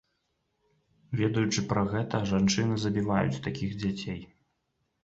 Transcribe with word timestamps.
Ведаючы 1.19 1.65
пра 1.75 1.83
гэта, 1.93 2.23
жанчыны 2.33 2.75
забіваюць 2.87 3.43
такіх 3.49 3.79
дзяцей. 3.87 4.21